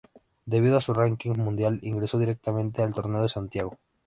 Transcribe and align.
Debido 0.47 0.77
a 0.77 0.81
su 0.81 0.95
ranking 0.95 1.33
mundial 1.37 1.77
ingresó 1.83 2.17
directamente 2.17 2.81
al 2.81 2.91
Torneo 2.91 3.21
de 3.21 3.29
Santiago. 3.29 3.77